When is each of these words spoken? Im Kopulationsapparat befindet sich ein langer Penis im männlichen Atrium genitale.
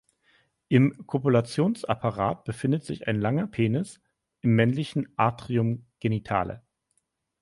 Im 0.67 1.05
Kopulationsapparat 1.05 2.43
befindet 2.43 2.83
sich 2.83 3.07
ein 3.07 3.21
langer 3.21 3.45
Penis 3.45 4.01
im 4.39 4.55
männlichen 4.55 5.13
Atrium 5.15 5.85
genitale. 5.99 6.63